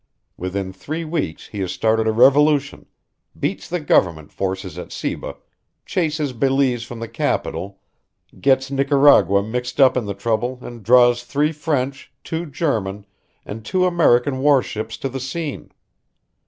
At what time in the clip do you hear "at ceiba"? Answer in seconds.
4.79-5.35